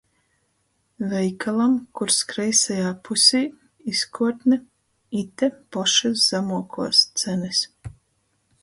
Veikalam, 1.11 1.75
kurs 1.99 2.17
kreisajā 2.31 2.95
pusī- 3.09 3.43
izkuortne 3.93 4.61
"Ite 5.23 5.53
pošys 5.77 6.27
zamuokuos 6.33 7.05
cenys". 7.23 7.63